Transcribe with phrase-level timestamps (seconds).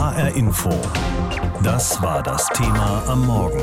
[0.00, 0.70] HR Info.
[1.62, 3.60] Das war das Thema am Morgen.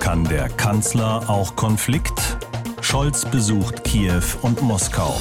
[0.00, 2.36] Kann der Kanzler auch Konflikt?
[2.80, 5.14] Scholz besucht Kiew und Moskau.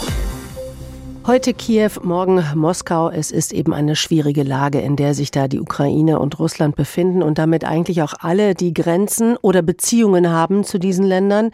[1.28, 3.12] Heute Kiew, morgen Moskau.
[3.12, 7.22] Es ist eben eine schwierige Lage, in der sich da die Ukraine und Russland befinden
[7.22, 11.52] und damit eigentlich auch alle, die Grenzen oder Beziehungen haben zu diesen Ländern.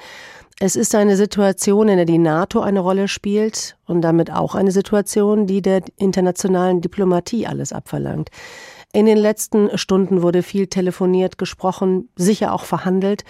[0.60, 4.72] Es ist eine Situation, in der die NATO eine Rolle spielt und damit auch eine
[4.72, 8.30] Situation, die der internationalen Diplomatie alles abverlangt.
[8.94, 13.24] In den letzten Stunden wurde viel telefoniert, gesprochen, sicher auch verhandelt.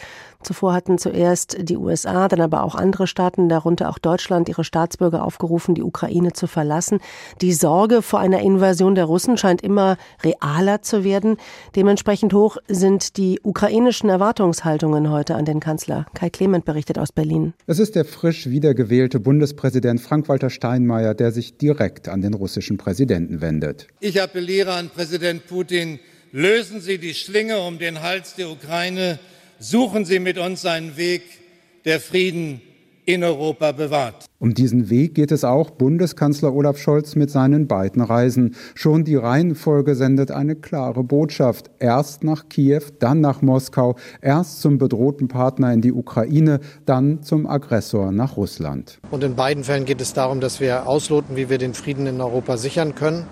[0.44, 5.24] Zuvor hatten zuerst die USA, dann aber auch andere Staaten, darunter auch Deutschland, ihre Staatsbürger
[5.24, 7.00] aufgerufen, die Ukraine zu verlassen.
[7.42, 11.38] Die Sorge vor einer Invasion der Russen scheint immer realer zu werden.
[11.76, 16.06] Dementsprechend hoch sind die ukrainischen Erwartungshaltungen heute an den Kanzler.
[16.14, 17.54] Kai Clement berichtet aus Berlin.
[17.68, 23.42] Es ist der frisch wiedergewählte Bundespräsident Frank-Walter Steinmeier, der sich direkt an den russischen Präsidenten
[23.42, 23.88] wendet.
[24.00, 26.00] Ich appelliere an Präsident Putin,
[26.32, 29.20] lösen Sie die Schlinge um den Hals der Ukraine
[29.64, 31.22] Suchen Sie mit uns einen Weg,
[31.86, 32.62] der Frieden
[33.06, 34.26] in Europa bewahrt.
[34.40, 38.56] Um diesen Weg geht es auch Bundeskanzler Olaf Scholz mit seinen beiden Reisen.
[38.74, 41.70] Schon die Reihenfolge sendet eine klare Botschaft.
[41.78, 47.46] Erst nach Kiew, dann nach Moskau, erst zum bedrohten Partner in die Ukraine, dann zum
[47.46, 48.98] Aggressor nach Russland.
[49.12, 52.20] Und in beiden Fällen geht es darum, dass wir ausloten, wie wir den Frieden in
[52.20, 53.28] Europa sichern können.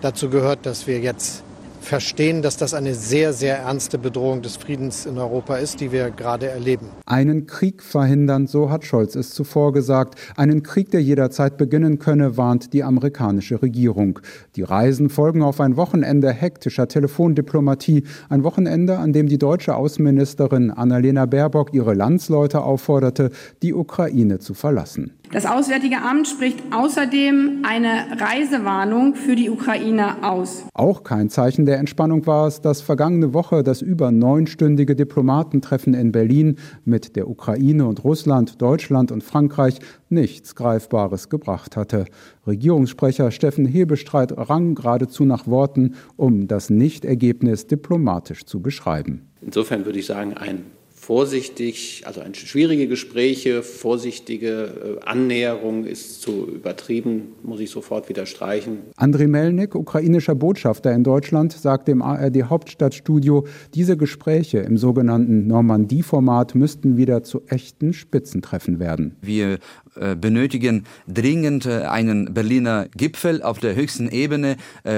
[0.00, 1.42] Dazu gehört, dass wir jetzt
[1.86, 6.10] verstehen, dass das eine sehr, sehr ernste Bedrohung des Friedens in Europa ist, die wir
[6.10, 6.88] gerade erleben.
[7.06, 10.16] Einen Krieg verhindern, so hat Scholz es zuvor gesagt.
[10.36, 14.18] Einen Krieg, der jederzeit beginnen könne, warnt die amerikanische Regierung.
[14.56, 18.04] Die Reisen folgen auf ein Wochenende hektischer Telefondiplomatie.
[18.28, 23.30] Ein Wochenende, an dem die deutsche Außenministerin Annalena Baerbock ihre Landsleute aufforderte,
[23.62, 25.12] die Ukraine zu verlassen.
[25.32, 30.64] Das Auswärtige Amt spricht außerdem eine Reisewarnung für die Ukraine aus.
[30.72, 36.12] Auch kein Zeichen der Entspannung war es, dass vergangene Woche das über neunstündige Diplomatentreffen in
[36.12, 42.04] Berlin mit der Ukraine und Russland, Deutschland und Frankreich nichts Greifbares gebracht hatte.
[42.46, 49.28] Regierungssprecher Steffen Hebestreit rang geradezu nach Worten, um das Nichtergebnis diplomatisch zu beschreiben.
[49.42, 50.62] Insofern würde ich sagen, ein
[51.06, 58.78] vorsichtig, also schwierige Gespräche, vorsichtige äh, Annäherung ist zu übertrieben, muss ich sofort wieder streichen.
[58.96, 66.56] Andriy Melnik, ukrainischer Botschafter in Deutschland, sagt im ARD Hauptstadtstudio, diese Gespräche im sogenannten Normandie-Format
[66.56, 69.14] müssten wieder zu echten Spitzentreffen werden.
[69.22, 69.58] Wir
[69.94, 74.56] äh, benötigen dringend äh, einen Berliner Gipfel auf der höchsten Ebene,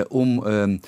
[0.09, 0.81] um ähm,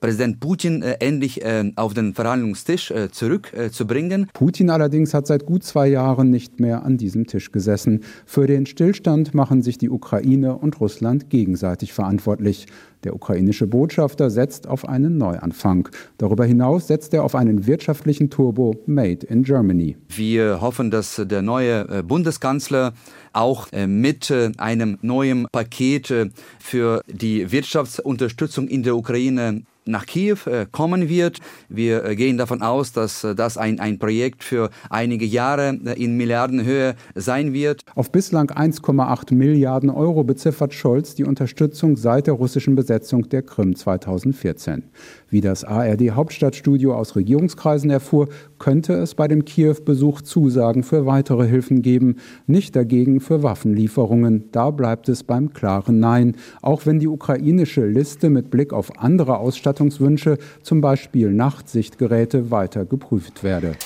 [0.00, 4.28] Präsident Putin äh, endlich äh, auf den Verhandlungstisch äh, zurückzubringen.
[4.32, 8.02] Putin allerdings hat seit gut zwei Jahren nicht mehr an diesem Tisch gesessen.
[8.24, 12.66] Für den Stillstand machen sich die Ukraine und Russland gegenseitig verantwortlich.
[13.04, 15.88] Der ukrainische Botschafter setzt auf einen Neuanfang.
[16.18, 19.96] Darüber hinaus setzt er auf einen wirtschaftlichen Turbo Made in Germany.
[20.08, 22.92] Wir hoffen, dass der neue Bundeskanzler
[23.32, 26.12] auch mit einem neuen Paket
[26.58, 31.38] für die Wirtschaftsunterstützung in der Ukraine nach Kiew äh, kommen wird.
[31.68, 36.16] Wir äh, gehen davon aus, dass äh, das ein, ein Projekt für einige Jahre in
[36.16, 37.82] Milliardenhöhe sein wird.
[37.94, 43.74] Auf bislang 1,8 Milliarden Euro beziffert Scholz die Unterstützung seit der russischen Besetzung der Krim
[43.74, 44.84] 2014.
[45.28, 51.46] Wie das ARD Hauptstadtstudio aus Regierungskreisen erfuhr, könnte es bei dem Kiew-Besuch Zusagen für weitere
[51.46, 52.16] Hilfen geben,
[52.46, 54.50] nicht dagegen für Waffenlieferungen.
[54.52, 59.38] Da bleibt es beim klaren Nein, auch wenn die ukrainische Liste mit Blick auf andere
[59.70, 63.76] Ausstattungswünsche, zum Beispiel Nachtsichtgeräte, weiter geprüft werde.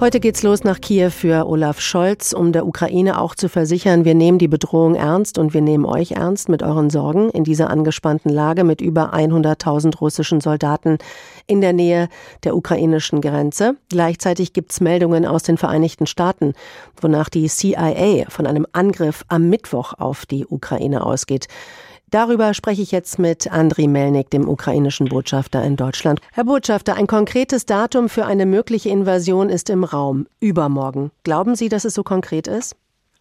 [0.00, 4.16] Heute geht's los nach Kiew für Olaf Scholz, um der Ukraine auch zu versichern, wir
[4.16, 8.28] nehmen die Bedrohung ernst und wir nehmen euch ernst mit euren Sorgen in dieser angespannten
[8.28, 10.98] Lage mit über 100.000 russischen Soldaten
[11.46, 12.08] in der Nähe
[12.42, 13.76] der ukrainischen Grenze.
[13.88, 16.54] Gleichzeitig gibt's Meldungen aus den Vereinigten Staaten,
[17.00, 21.46] wonach die CIA von einem Angriff am Mittwoch auf die Ukraine ausgeht.
[22.10, 26.20] Darüber spreche ich jetzt mit Andriy Melnik, dem ukrainischen Botschafter in Deutschland.
[26.32, 31.10] Herr Botschafter, ein konkretes Datum für eine mögliche Invasion ist im Raum, übermorgen.
[31.24, 32.76] Glauben Sie, dass es so konkret ist?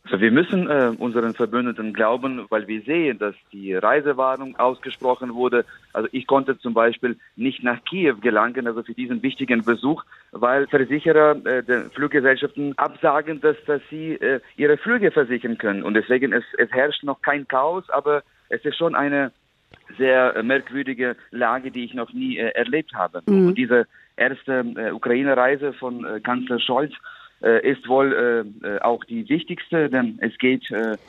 [0.06, 5.64] Also wir müssen äh, unseren Verbündeten glauben, weil wir sehen, dass die Reisewarnung ausgesprochen wurde.
[5.94, 10.68] Also ich konnte zum Beispiel nicht nach Kiew gelangen, also für diesen wichtigen Besuch, weil
[10.68, 15.84] Versicherer äh, der Fluggesellschaften absagen, dass, dass sie äh, ihre Flüge versichern können.
[15.84, 19.32] Und deswegen es, es herrscht noch kein Chaos, aber es ist schon eine
[19.98, 23.22] sehr äh, merkwürdige Lage, die ich noch nie äh, erlebt habe.
[23.26, 23.48] Mhm.
[23.48, 23.86] Und diese
[24.16, 26.94] erste äh, Ukraine-Reise von äh, Kanzler Scholz
[27.62, 30.64] ist wohl auch die wichtigste, denn es geht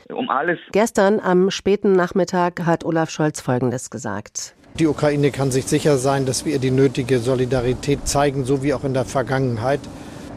[0.09, 0.59] um alles.
[0.73, 4.53] Gestern am späten Nachmittag hat Olaf Scholz Folgendes gesagt.
[4.77, 8.73] Die Ukraine kann sich sicher sein, dass wir ihr die nötige Solidarität zeigen, so wie
[8.73, 9.79] auch in der Vergangenheit.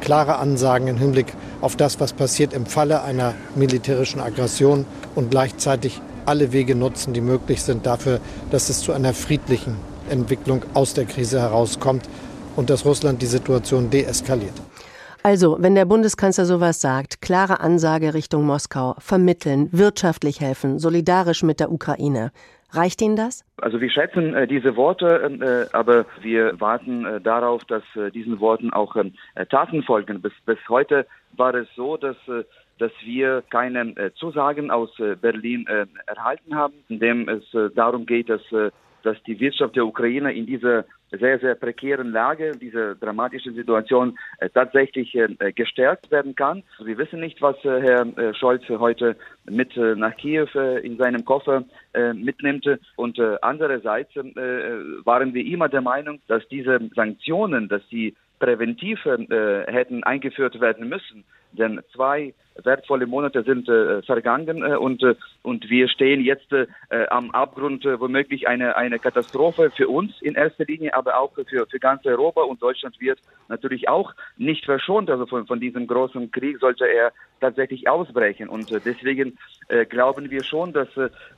[0.00, 4.86] Klare Ansagen im Hinblick auf das, was passiert im Falle einer militärischen Aggression
[5.16, 8.20] und gleichzeitig alle Wege nutzen, die möglich sind dafür,
[8.50, 9.76] dass es zu einer friedlichen
[10.10, 12.08] Entwicklung aus der Krise herauskommt
[12.54, 14.54] und dass Russland die Situation deeskaliert.
[15.22, 21.60] Also, wenn der Bundeskanzler sowas sagt, klare Ansage Richtung Moskau, vermitteln, wirtschaftlich helfen, solidarisch mit
[21.60, 22.30] der Ukraine.
[22.70, 23.44] Reicht Ihnen das?
[23.60, 25.06] Also wir schätzen äh, diese Worte,
[25.40, 30.20] äh, aber wir warten äh, darauf, dass äh, diesen Worten auch ähm, äh, Taten folgen.
[30.20, 32.44] Bis, bis heute war es so, dass äh,
[32.78, 35.66] dass wir keine Zusagen aus Berlin
[36.06, 37.42] erhalten haben, indem es
[37.74, 38.40] darum geht, dass
[39.02, 44.50] dass die Wirtschaft der Ukraine in dieser sehr, sehr prekären Lage, dieser dramatischen Situation äh,
[44.50, 46.62] tatsächlich äh, gestärkt werden kann.
[46.82, 49.16] Wir wissen nicht, was äh, Herr Scholz heute
[49.48, 50.48] mit nach Kiew
[50.82, 51.64] in seinem Koffer
[52.14, 52.68] mitnimmt.
[52.96, 60.60] Und andererseits waren wir immer der Meinung, dass diese Sanktionen, dass die präventiv hätten eingeführt
[60.60, 61.24] werden müssen.
[61.52, 62.34] Denn zwei
[62.64, 66.66] wertvolle Monate sind äh, vergangen äh, und, äh, und wir stehen jetzt äh,
[67.08, 71.66] am Abgrund äh, womöglich eine, eine Katastrophe für uns in erster Linie, aber auch für,
[71.66, 75.10] für ganz Europa und Deutschland wird natürlich auch nicht verschont.
[75.10, 78.48] Also von, von diesem großen Krieg sollte er tatsächlich ausbrechen.
[78.48, 79.38] Und äh, deswegen
[79.90, 80.88] glauben wir schon, dass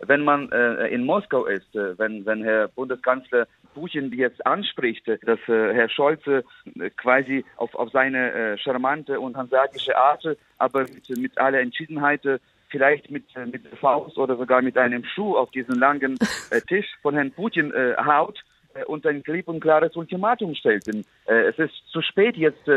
[0.07, 0.51] wenn man
[0.89, 6.23] in Moskau ist, wenn, wenn Herr Bundeskanzler Putin jetzt anspricht, dass Herr Scholz
[6.97, 10.25] quasi auf, auf seine charmante und hanseatische Art,
[10.61, 14.79] aber mit, mit aller Entschiedenheit äh, vielleicht mit, äh, mit der Faust oder sogar mit
[14.79, 16.17] einem Schuh auf diesen langen
[16.51, 18.39] äh, Tisch von Herrn Putin äh, haut
[18.75, 20.87] äh, und ein klipp und klares Ultimatum stellt.
[20.87, 22.69] Denn, äh, es ist zu spät jetzt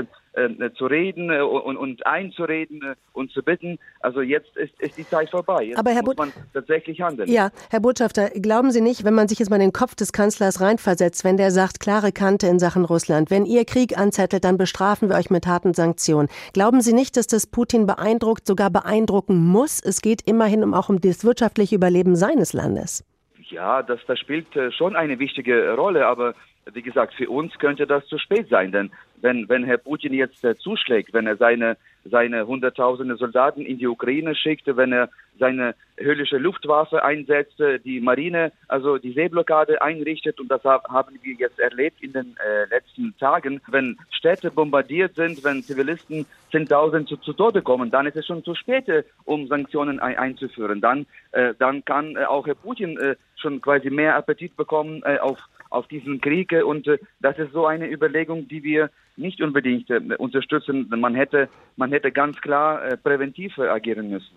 [0.77, 3.77] zu reden äh, und, und einzureden äh, und zu bitten.
[3.99, 5.65] Also jetzt ist, ist die Zeit vorbei.
[5.65, 7.29] Jetzt Aber Herr muss man tatsächlich handeln.
[7.29, 10.11] Ja, Herr Botschafter, glauben Sie nicht, wenn man sich jetzt mal in den Kopf des
[10.11, 14.57] Kanzlers reinversetzt, wenn der sagt, klare Kante in Sachen Russland, wenn ihr Krieg anzettelt, dann
[14.57, 16.29] bestrafen wir euch mit harten Sanktionen.
[16.53, 19.81] Glauben Sie nicht, dass das Putin beeindruckt, sogar beeindrucken muss?
[19.83, 23.05] Es geht immerhin um, auch um das wirtschaftliche Überleben seines Landes.
[23.49, 26.33] Ja, das, das spielt schon eine wichtige Rolle, aber
[26.71, 30.43] wie gesagt, für uns könnte das zu spät sein, denn wenn, wenn Herr Putin jetzt
[30.43, 35.09] äh, zuschlägt, wenn er seine, seine hunderttausende Soldaten in die Ukraine schickt, wenn er
[35.39, 41.35] seine höllische Luftwaffe einsetzt, äh, die Marine, also die Seeblockade einrichtet und das haben wir
[41.35, 43.61] jetzt erlebt in den äh, letzten Tagen.
[43.67, 48.43] Wenn Städte bombardiert sind, wenn Zivilisten 10.000 zu, zu Tode kommen, dann ist es schon
[48.43, 50.81] zu spät, äh, um Sanktionen ein, einzuführen.
[50.81, 55.19] Dann, äh, dann kann äh, auch Herr Putin äh, schon quasi mehr Appetit bekommen äh,
[55.19, 55.39] auf
[55.69, 56.51] auf diesen Krieg.
[56.51, 56.87] Und
[57.19, 59.89] das ist so eine Überlegung, die wir nicht unbedingt
[60.19, 60.87] unterstützen.
[60.87, 64.35] Man hätte, man hätte ganz klar äh, präventiv agieren müssen.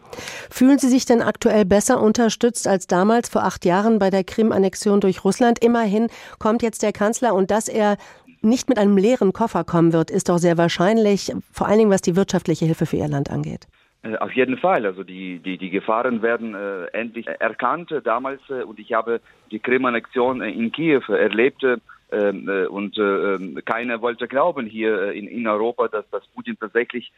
[0.51, 5.01] Fühlen Sie sich denn aktuell besser unterstützt als damals vor acht Jahren bei der Krim-Annexion
[5.01, 5.65] durch Russland?
[5.65, 6.09] Immerhin
[6.39, 7.97] kommt jetzt der Kanzler und dass er
[8.43, 12.03] nicht mit einem leeren Koffer kommen wird, ist doch sehr wahrscheinlich, vor allen Dingen was
[12.03, 13.67] die wirtschaftliche Hilfe für Ihr Land angeht.
[14.03, 14.87] Äh, auf jeden Fall.
[14.87, 19.21] Also die, die, die Gefahren werden äh, endlich erkannt damals äh, und ich habe
[19.51, 25.47] die Krim-Annexion äh, in Kiew erlebt äh, und äh, keiner wollte glauben hier in, in
[25.47, 27.13] Europa, dass, dass Putin tatsächlich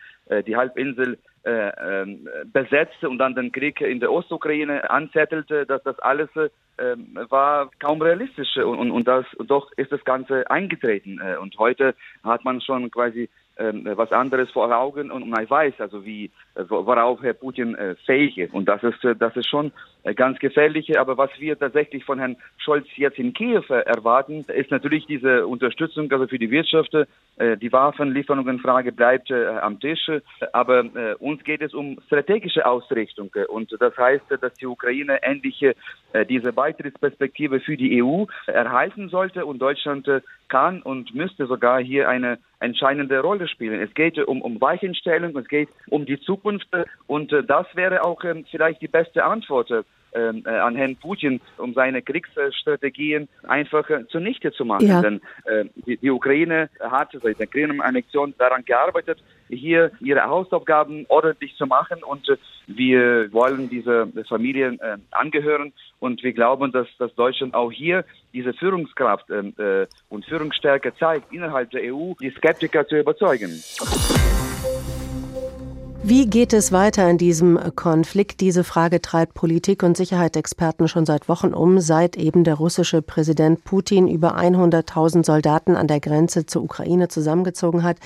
[0.46, 6.30] die Halbinsel ähm, besetzte und dann den Krieg in der Ostukraine anzettelte, dass das alles
[6.78, 11.20] ähm, war kaum realistisch und, und, und das doch ist das Ganze eingetreten.
[11.40, 16.04] Und heute hat man schon quasi ähm, was anderes vor Augen und man weiß also
[16.04, 19.72] wie äh, worauf Herr Putin äh, fähig ist und das ist äh, das ist schon
[20.16, 20.98] ganz gefährlich.
[20.98, 26.10] Aber was wir tatsächlich von Herrn Scholz jetzt in Kiew erwarten ist natürlich diese Unterstützung
[26.10, 26.96] also für die Wirtschaft.
[27.38, 30.10] Die Waffenlieferungenfrage bleibt am Tisch.
[30.52, 30.84] Aber
[31.18, 33.30] uns geht es um strategische Ausrichtung.
[33.48, 35.62] Und das heißt dass die Ukraine endlich
[36.28, 39.44] diese Beitrittsperspektive für die EU erhalten sollte.
[39.44, 40.08] Und Deutschland
[40.48, 43.80] kann und müsste sogar hier eine entscheidende Rolle spielen.
[43.80, 46.68] Es geht um, um Weichenstellung, es geht um die Zukunft
[47.06, 51.40] und äh, das wäre auch äh, vielleicht die beste Antwort ähm, äh, an Herrn Putin,
[51.56, 54.88] um seine Kriegsstrategien einfach äh, zunichte zu machen.
[54.88, 55.02] Ja.
[55.02, 61.56] Denn äh, die, die, Ukraine hat seit der Krim-Annexion daran gearbeitet, hier ihre Hausaufgaben ordentlich
[61.56, 62.36] zu machen und äh,
[62.66, 68.52] wir wollen diese Familien äh, angehören und wir glauben, dass, dass Deutschland auch hier diese
[68.52, 73.50] Führungskraft ähm, äh, und Führungsstärke zeigt, innerhalb der EU die Skeptiker zu überzeugen.
[76.04, 78.40] Wie geht es weiter in diesem Konflikt?
[78.40, 83.64] Diese Frage treibt Politik- und Sicherheitsexperten schon seit Wochen um, seit eben der russische Präsident
[83.64, 87.96] Putin über 100.000 Soldaten an der Grenze zur Ukraine zusammengezogen hat.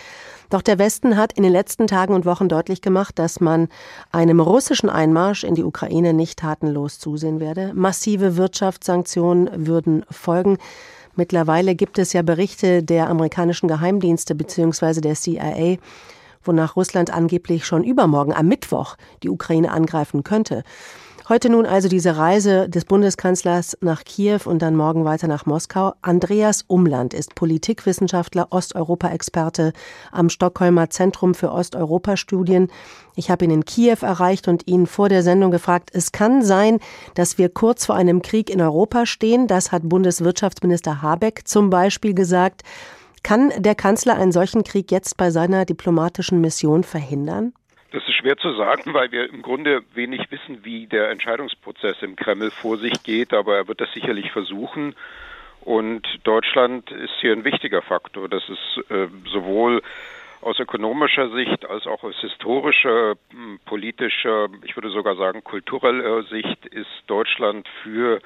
[0.48, 3.68] Doch der Westen hat in den letzten Tagen und Wochen deutlich gemacht, dass man
[4.10, 7.72] einem russischen Einmarsch in die Ukraine nicht tatenlos zusehen werde.
[7.74, 10.56] Massive Wirtschaftssanktionen würden folgen.
[11.14, 15.02] Mittlerweile gibt es ja Berichte der amerikanischen Geheimdienste bzw.
[15.02, 15.76] der CIA,
[16.44, 20.62] wonach Russland angeblich schon übermorgen am Mittwoch die Ukraine angreifen könnte.
[21.28, 25.92] Heute nun also diese Reise des Bundeskanzlers nach Kiew und dann morgen weiter nach Moskau.
[26.02, 29.72] Andreas Umland ist Politikwissenschaftler, Osteuropa-Experte
[30.10, 32.68] am Stockholmer Zentrum für Osteuropa-Studien.
[33.14, 36.80] Ich habe ihn in Kiew erreicht und ihn vor der Sendung gefragt, es kann sein,
[37.14, 39.46] dass wir kurz vor einem Krieg in Europa stehen.
[39.46, 42.62] Das hat Bundeswirtschaftsminister Habeck zum Beispiel gesagt.
[43.22, 47.52] Kann der Kanzler einen solchen Krieg jetzt bei seiner diplomatischen Mission verhindern?
[47.92, 52.16] Das ist schwer zu sagen, weil wir im Grunde wenig wissen, wie der Entscheidungsprozess im
[52.16, 54.94] Kreml vor sich geht, aber er wird das sicherlich versuchen.
[55.60, 58.28] Und Deutschland ist hier ein wichtiger Faktor.
[58.28, 59.82] Das ist äh, sowohl
[60.40, 63.14] aus ökonomischer Sicht als auch aus historischer,
[63.64, 68.20] politischer, ich würde sogar sagen kultureller Sicht ist Deutschland für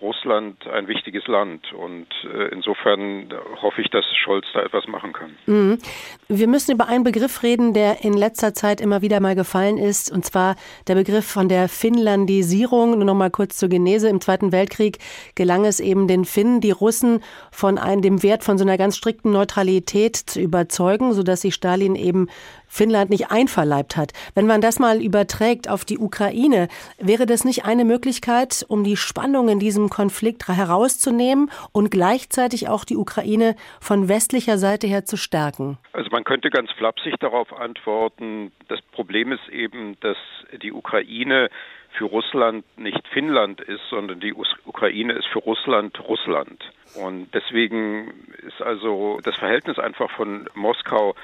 [0.00, 1.72] Russland ein wichtiges Land.
[1.72, 5.36] Und äh, insofern hoffe ich, dass Scholz da etwas machen kann.
[5.46, 5.78] Mhm.
[6.28, 10.10] Wir müssen über einen Begriff reden, der in letzter Zeit immer wieder mal gefallen ist,
[10.10, 10.56] und zwar
[10.88, 12.96] der Begriff von der Finnlandisierung.
[12.96, 14.08] Nur noch mal kurz zur Genese.
[14.08, 14.98] Im Zweiten Weltkrieg
[15.34, 18.96] gelang es eben den Finnen, die Russen von einem, dem Wert von so einer ganz
[18.96, 22.28] strikten Neutralität zu überzeugen, sodass sich Stalin eben
[22.70, 24.12] Finnland nicht einverleibt hat.
[24.34, 28.96] Wenn man das mal überträgt auf die Ukraine, wäre das nicht eine Möglichkeit, um die
[28.96, 35.16] Spannung in diesem Konflikt herauszunehmen und gleichzeitig auch die Ukraine von westlicher Seite her zu
[35.16, 35.78] stärken?
[35.92, 40.16] Also man könnte ganz flapsig darauf antworten, das Problem ist eben, dass
[40.62, 41.50] die Ukraine
[41.98, 46.62] für Russland nicht Finnland ist, sondern die Ukraine ist für Russland Russland.
[46.94, 48.12] Und deswegen
[48.46, 51.14] ist also das Verhältnis einfach von Moskau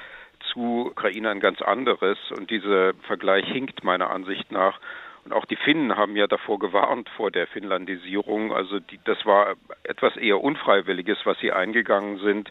[0.57, 4.81] zu Ukraine ein ganz anderes und dieser Vergleich hinkt meiner Ansicht nach.
[5.25, 8.53] Und auch die Finnen haben ja davor gewarnt vor der Finnlandisierung.
[8.53, 12.51] Also die, das war etwas eher Unfreiwilliges, was sie eingegangen sind.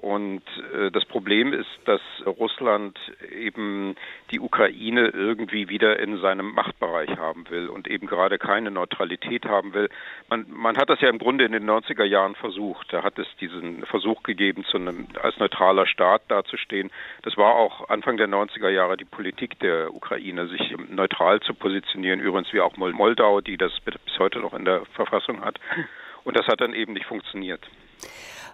[0.00, 0.42] Und
[0.74, 2.96] äh, das Problem ist, dass Russland
[3.32, 3.96] eben
[4.30, 9.74] die Ukraine irgendwie wieder in seinem Machtbereich haben will und eben gerade keine Neutralität haben
[9.74, 9.88] will.
[10.30, 12.92] Man, man hat das ja im Grunde in den 90er Jahren versucht.
[12.92, 16.90] Da hat es diesen Versuch gegeben, einem, als neutraler Staat dazustehen.
[17.22, 22.20] Das war auch Anfang der 90er Jahre die Politik der Ukraine, sich neutral zu positionieren.
[22.20, 25.58] Übrigens wie auch Moldau, die das bis heute noch in der Verfassung hat.
[26.22, 27.66] Und das hat dann eben nicht funktioniert.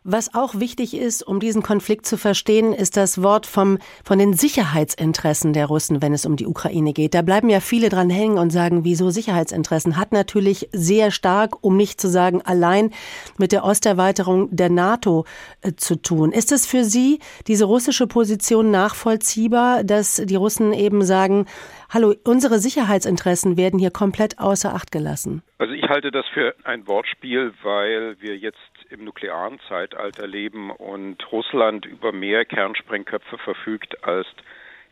[0.06, 4.34] Was auch wichtig ist, um diesen Konflikt zu verstehen, ist das Wort vom, von den
[4.34, 7.14] Sicherheitsinteressen der Russen, wenn es um die Ukraine geht.
[7.14, 9.96] Da bleiben ja viele dran hängen und sagen, wieso Sicherheitsinteressen?
[9.96, 12.90] Hat natürlich sehr stark, um nicht zu sagen allein,
[13.38, 15.24] mit der Osterweiterung der NATO
[15.62, 16.32] äh, zu tun.
[16.32, 21.46] Ist es für Sie, diese russische Position nachvollziehbar, dass die Russen eben sagen,
[21.94, 25.42] Hallo, unsere Sicherheitsinteressen werden hier komplett außer Acht gelassen.
[25.58, 28.58] Also ich halte das für ein Wortspiel, weil wir jetzt
[28.94, 34.26] im nuklearen Zeitalter leben und Russland über mehr Kernsprengköpfe verfügt als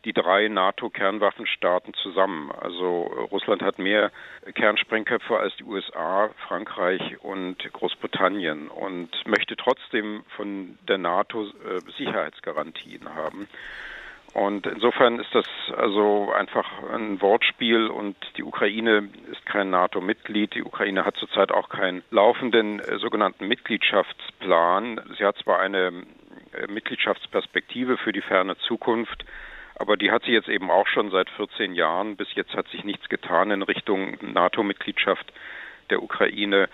[0.05, 2.51] die drei NATO-Kernwaffenstaaten zusammen.
[2.51, 4.11] Also Russland hat mehr
[4.53, 13.15] Kernsprengköpfe als die USA, Frankreich und Großbritannien und möchte trotzdem von der NATO äh, Sicherheitsgarantien
[13.15, 13.47] haben.
[14.33, 15.45] Und insofern ist das
[15.77, 20.55] also einfach ein Wortspiel und die Ukraine ist kein NATO-Mitglied.
[20.55, 25.01] Die Ukraine hat zurzeit auch keinen laufenden äh, sogenannten Mitgliedschaftsplan.
[25.17, 26.03] Sie hat zwar eine
[26.53, 29.23] äh, Mitgliedschaftsperspektive für die ferne Zukunft,
[29.75, 32.15] aber die hat sie jetzt eben auch schon seit 14 Jahren.
[32.15, 35.31] Bis jetzt hat sich nichts getan in Richtung NATO-Mitgliedschaft
[35.91, 36.69] der Ukraine.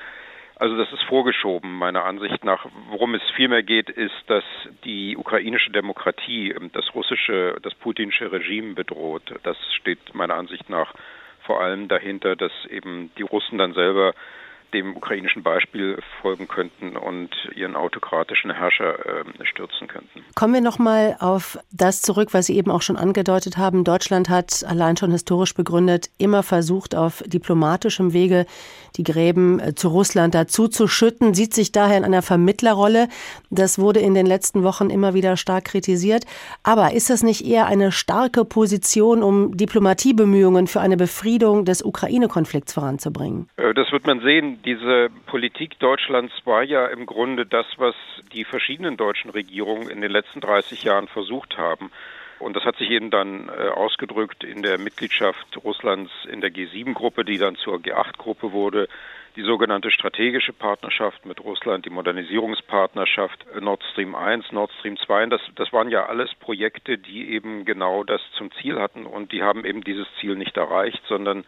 [0.59, 2.65] Also das ist vorgeschoben, meiner Ansicht nach.
[2.89, 4.43] Worum es vielmehr geht, ist, dass
[4.83, 9.33] die ukrainische Demokratie das russische, das putinsche Regime bedroht.
[9.43, 10.93] Das steht meiner Ansicht nach
[11.45, 14.13] vor allem dahinter, dass eben die Russen dann selber
[14.73, 20.23] dem ukrainischen Beispiel folgen könnten und ihren autokratischen Herrscher äh, stürzen könnten.
[20.35, 23.83] Kommen wir nochmal auf das zurück, was Sie eben auch schon angedeutet haben.
[23.83, 28.45] Deutschland hat allein schon historisch begründet immer versucht, auf diplomatischem Wege
[28.95, 33.07] die Gräben äh, zu Russland dazu zu schütten, sieht sich daher in einer Vermittlerrolle.
[33.49, 36.25] Das wurde in den letzten Wochen immer wieder stark kritisiert.
[36.63, 42.73] Aber ist das nicht eher eine starke Position, um Diplomatiebemühungen für eine Befriedung des Ukraine-Konflikts
[42.73, 43.49] voranzubringen?
[43.57, 47.95] Äh, das wird man sehen diese Politik Deutschlands war ja im Grunde das, was
[48.33, 51.91] die verschiedenen deutschen Regierungen in den letzten 30 Jahren versucht haben.
[52.39, 57.25] Und das hat sich eben dann äh, ausgedrückt in der Mitgliedschaft Russlands in der G7-Gruppe,
[57.25, 58.87] die dann zur G8-Gruppe wurde
[59.35, 65.27] die sogenannte strategische Partnerschaft mit Russland, die Modernisierungspartnerschaft äh, Nord Stream 1, Nord Stream 2.
[65.27, 69.43] Das, das waren ja alles Projekte, die eben genau das zum Ziel hatten und die
[69.43, 71.45] haben eben dieses Ziel nicht erreicht, sondern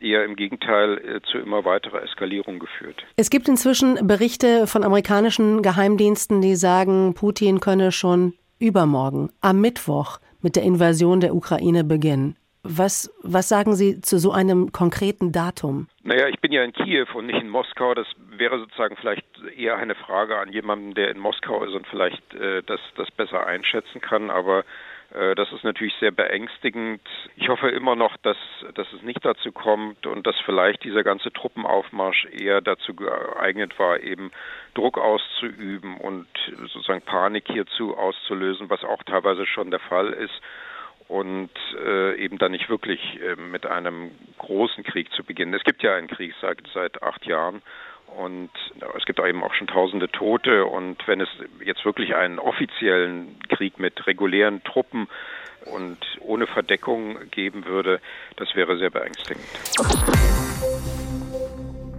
[0.00, 3.04] eher im Gegenteil äh, zu immer weiterer Eskalierung geführt.
[3.16, 10.18] Es gibt inzwischen Berichte von amerikanischen Geheimdiensten, die sagen, Putin könne schon übermorgen, am Mittwoch,
[10.42, 12.36] mit der Invasion der Ukraine beginnen.
[12.62, 15.88] Was, was sagen Sie zu so einem konkreten Datum?
[16.02, 17.94] Naja, ich bin ja in Kiew und nicht in Moskau.
[17.94, 19.24] Das wäre sozusagen vielleicht
[19.56, 23.46] eher eine Frage an jemanden, der in Moskau ist und vielleicht äh, das, das besser
[23.46, 24.30] einschätzen kann.
[24.30, 24.64] Aber
[25.12, 27.00] das ist natürlich sehr beängstigend.
[27.36, 28.36] Ich hoffe immer noch, dass,
[28.74, 34.00] dass es nicht dazu kommt und dass vielleicht dieser ganze Truppenaufmarsch eher dazu geeignet war,
[34.00, 34.30] eben
[34.74, 36.28] Druck auszuüben und
[36.72, 40.40] sozusagen Panik hierzu auszulösen, was auch teilweise schon der Fall ist
[41.10, 41.50] und
[41.84, 45.52] äh, eben dann nicht wirklich äh, mit einem großen Krieg zu beginnen.
[45.54, 47.62] Es gibt ja einen Krieg seit, seit acht Jahren
[48.16, 48.50] und
[48.96, 51.28] es gibt eben auch schon tausende Tote und wenn es
[51.64, 55.08] jetzt wirklich einen offiziellen Krieg mit regulären Truppen
[55.66, 58.00] und ohne Verdeckung geben würde,
[58.36, 59.44] das wäre sehr beängstigend.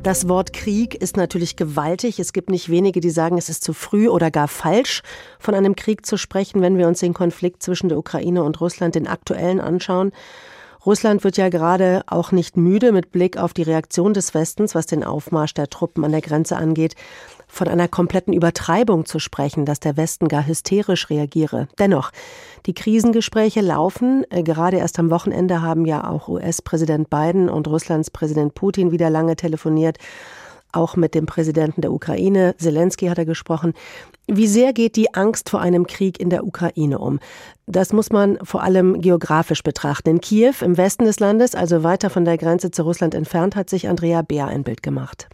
[0.03, 2.17] Das Wort Krieg ist natürlich gewaltig.
[2.17, 5.03] Es gibt nicht wenige, die sagen, es ist zu früh oder gar falsch,
[5.37, 8.95] von einem Krieg zu sprechen, wenn wir uns den Konflikt zwischen der Ukraine und Russland,
[8.95, 10.11] den aktuellen, anschauen.
[10.85, 14.87] Russland wird ja gerade auch nicht müde, mit Blick auf die Reaktion des Westens, was
[14.87, 16.95] den Aufmarsch der Truppen an der Grenze angeht,
[17.47, 21.67] von einer kompletten Übertreibung zu sprechen, dass der Westen gar hysterisch reagiere.
[21.77, 22.11] Dennoch,
[22.65, 24.25] die Krisengespräche laufen.
[24.31, 29.09] Äh, gerade erst am Wochenende haben ja auch US-Präsident Biden und Russlands Präsident Putin wieder
[29.09, 29.97] lange telefoniert.
[30.71, 33.73] Auch mit dem Präsidenten der Ukraine, Zelensky, hat er gesprochen.
[34.27, 37.19] Wie sehr geht die Angst vor einem Krieg in der Ukraine um?
[37.67, 40.09] Das muss man vor allem geografisch betrachten.
[40.09, 43.69] In Kiew, im Westen des Landes, also weiter von der Grenze zu Russland entfernt, hat
[43.69, 45.27] sich Andrea Beer ein Bild gemacht.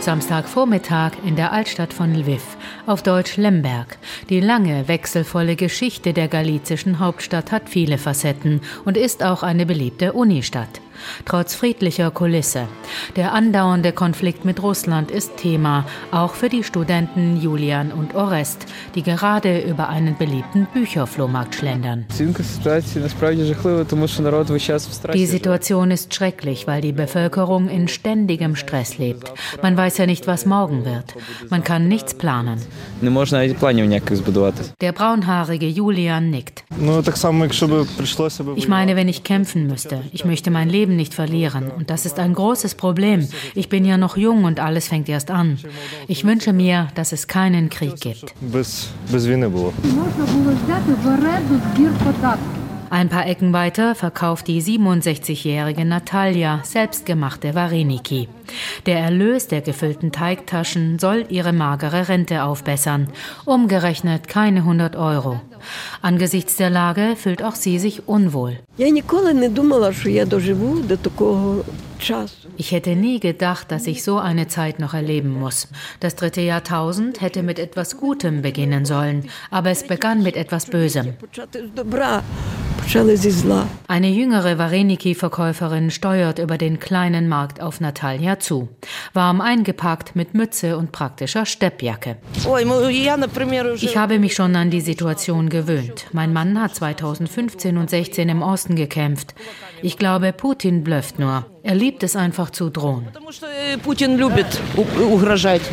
[0.00, 2.56] Samstagvormittag in der Altstadt von Lviv,
[2.86, 3.98] auf Deutsch Lemberg.
[4.30, 10.12] Die lange, wechselvolle Geschichte der galizischen Hauptstadt hat viele Facetten und ist auch eine beliebte
[10.12, 10.80] Unistadt
[11.24, 12.68] trotz friedlicher Kulisse.
[13.16, 19.02] Der andauernde Konflikt mit Russland ist Thema, auch für die Studenten Julian und Orest, die
[19.02, 22.06] gerade über einen beliebten Bücherflohmarkt schlendern.
[25.14, 29.32] Die Situation ist schrecklich, weil die Bevölkerung in ständigem Stress lebt.
[29.62, 31.14] Man weiß ja nicht, was morgen wird.
[31.50, 32.60] Man kann nichts planen.
[34.80, 36.64] Der braunhaarige Julian nickt.
[38.56, 41.70] Ich meine, wenn ich kämpfen müsste, ich möchte mein Leben Leben nicht verlieren.
[41.70, 43.28] Und das ist ein großes Problem.
[43.54, 45.58] Ich bin ja noch jung und alles fängt erst an.
[46.08, 48.34] Ich wünsche mir, dass es keinen Krieg gibt.
[52.92, 58.28] Ein paar Ecken weiter verkauft die 67-jährige Natalia selbstgemachte Vareniki.
[58.84, 63.08] Der Erlös der gefüllten Teigtaschen soll ihre magere Rente aufbessern.
[63.46, 65.40] Umgerechnet keine 100 Euro.
[66.02, 68.58] Angesichts der Lage fühlt auch sie sich unwohl.
[72.58, 75.68] Ich hätte nie gedacht, dass ich so eine Zeit noch erleben muss.
[76.00, 81.14] Das dritte Jahrtausend hätte mit etwas Gutem beginnen sollen, aber es begann mit etwas Bösem.
[83.88, 88.68] Eine jüngere Vareniki-Verkäuferin steuert über den kleinen Markt auf Natalia zu.
[89.14, 92.16] Warm eingepackt mit Mütze und praktischer Steppjacke.
[93.80, 96.06] Ich habe mich schon an die Situation gewöhnt.
[96.12, 99.34] Mein Mann hat 2015 und 16 im Osten gekämpft.
[99.82, 101.46] Ich glaube, Putin blöfft nur.
[101.64, 103.08] Er liebt es einfach zu drohen.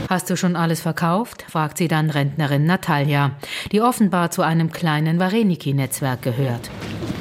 [0.10, 1.46] Hast du schon alles verkauft?
[1.48, 3.32] fragt sie dann Rentnerin Natalia,
[3.72, 6.70] die offenbar zu einem kleinen Vareniki-Netzwerk gehört.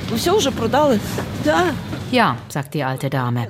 [0.09, 1.01] Вы все уже продали?
[1.44, 1.66] Да.
[2.11, 3.49] Ja, sagt die alte Dame.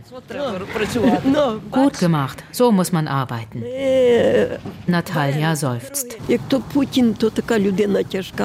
[1.71, 3.63] Gut gemacht, so muss man arbeiten.
[4.87, 6.17] Natalia seufzt.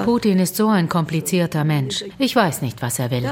[0.06, 2.04] Putin ist so ein komplizierter Mensch.
[2.19, 3.28] Ich weiß nicht, was er will.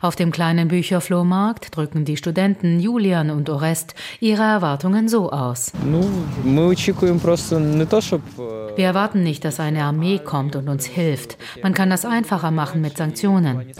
[0.00, 5.72] Auf dem kleinen Bücherflohmarkt drücken die Studenten Julian und Orest ihre Erwartungen so aus.
[8.76, 11.38] Wir erwarten nicht, dass eine Armee kommt und uns hilft.
[11.62, 13.72] Man kann das einfacher machen mit Sanktionen.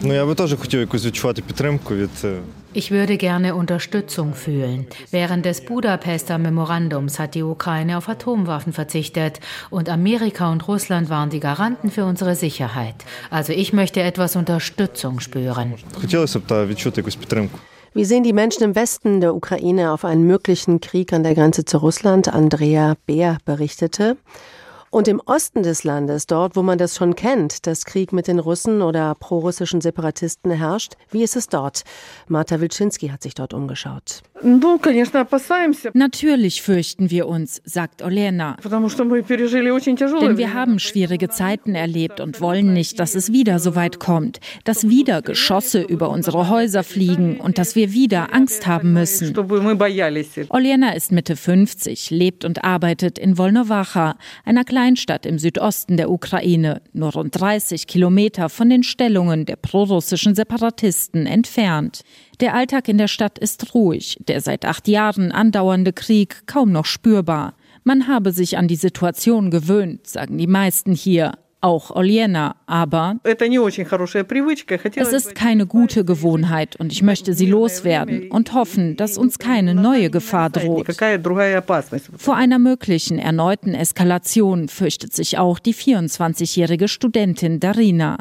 [2.73, 4.87] Ich würde gerne Unterstützung fühlen.
[5.11, 11.31] Während des Budapester Memorandums hat die Ukraine auf Atomwaffen verzichtet und Amerika und Russland waren
[11.31, 12.97] die Garanten für unsere Sicherheit.
[13.31, 15.75] Also ich möchte etwas Unterstützung spüren.
[17.95, 21.65] Wie sehen die Menschen im Westen der Ukraine auf einen möglichen Krieg an der Grenze
[21.65, 22.29] zu Russland?
[22.29, 24.19] Andrea Beer berichtete.
[24.91, 28.39] Und im Osten des Landes, dort, wo man das schon kennt, dass Krieg mit den
[28.39, 31.83] Russen oder prorussischen Separatisten herrscht, wie ist es dort?
[32.29, 34.23] Marta Wilczynski hat sich dort umgeschaut.
[35.95, 38.57] Natürlich fürchten wir uns, sagt Olena.
[38.63, 44.41] Denn wir haben schwierige Zeiten erlebt und wollen nicht, dass es wieder so weit kommt,
[44.65, 49.35] dass wieder Geschosse über unsere Häuser fliegen und dass wir wieder Angst haben müssen.
[50.51, 56.83] Olena ist Mitte 50, lebt und arbeitet in Volnovacha, einer Kleinstadt im Südosten der Ukraine,
[56.93, 62.03] nur rund 30 Kilometer von den Stellungen der prorussischen Separatisten entfernt.
[62.41, 66.85] Der Alltag in der Stadt ist ruhig, der seit acht Jahren andauernde Krieg kaum noch
[66.85, 67.55] spürbar.
[67.85, 75.13] Man habe sich an die Situation gewöhnt, sagen die meisten hier auch Oliena, aber es
[75.13, 80.09] ist keine gute Gewohnheit und ich möchte sie loswerden und hoffen, dass uns keine neue
[80.09, 80.87] Gefahr droht.
[82.17, 88.19] Vor einer möglichen erneuten Eskalation fürchtet sich auch die 24-jährige Studentin Darina.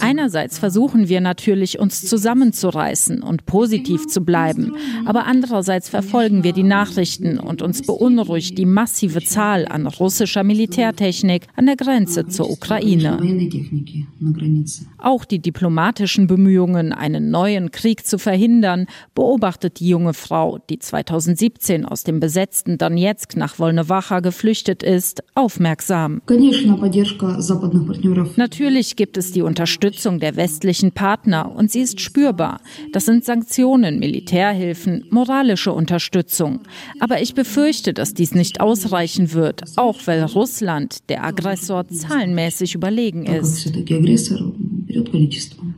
[0.00, 4.74] Einerseits versuchen wir natürlich, uns zusammenzureißen und positiv zu bleiben,
[5.06, 11.46] aber andererseits verfolgen wir die Nachrichten und uns beunruhigt die massive Zahl an russischer Militärtechnik,
[11.60, 13.18] an der Grenze zur Ukraine.
[14.96, 21.84] Auch die diplomatischen Bemühungen, einen neuen Krieg zu verhindern, beobachtet die junge Frau, die 2017
[21.84, 26.22] aus dem besetzten Donetsk nach Wolnowacha geflüchtet ist, aufmerksam.
[28.36, 32.62] Natürlich gibt es die Unterstützung der westlichen Partner und sie ist spürbar.
[32.92, 36.60] Das sind Sanktionen, Militärhilfen, moralische Unterstützung.
[37.00, 42.74] Aber ich befürchte, dass dies nicht ausreichen wird, auch weil Russland, der Aggressor, Aggressor zahlenmäßig
[42.74, 43.72] überlegen ist.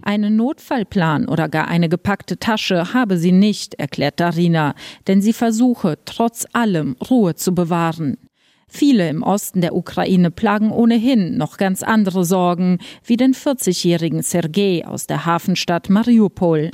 [0.02, 4.74] Einen Notfallplan oder gar eine gepackte Tasche habe sie nicht, erklärt Darina,
[5.06, 8.18] denn sie versuche trotz allem Ruhe zu bewahren.
[8.74, 14.82] Viele im Osten der Ukraine plagen ohnehin noch ganz andere Sorgen, wie den 40-jährigen Sergei
[14.86, 16.70] aus der Hafenstadt Mariupol.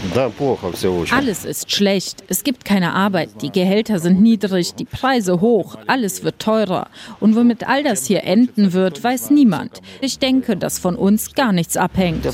[1.10, 6.22] Alles ist schlecht, es gibt keine Arbeit, die Gehälter sind niedrig, die Preise hoch, alles
[6.22, 6.86] wird teurer.
[7.18, 9.80] Und womit all das hier enden wird, weiß niemand.
[10.00, 12.24] Ich denke, dass von uns gar nichts abhängt.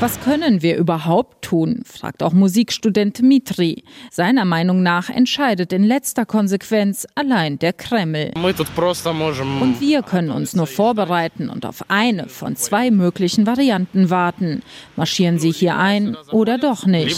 [0.00, 1.82] Was können wir überhaupt tun?
[1.86, 3.84] fragt auch Musikstudent Dmitri.
[4.10, 8.32] Seiner Meinung nach entscheidet in letzter Konsequenz allein der Kreml.
[8.34, 14.62] Und wir können uns nur vorbereiten und auf eine von zwei möglichen Varianten warten.
[14.96, 17.16] Marschieren sie hier ein oder doch nicht?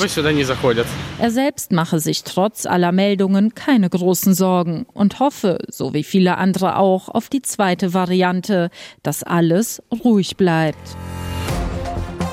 [1.19, 6.37] Er selbst mache sich trotz aller Meldungen keine großen Sorgen und hoffe, so wie viele
[6.37, 8.69] andere auch, auf die zweite Variante,
[9.03, 10.97] dass alles ruhig bleibt.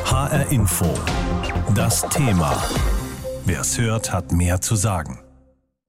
[0.06, 0.94] HR Info.
[1.74, 2.62] Das Thema.
[3.46, 5.23] Wer es hört, hat mehr zu sagen.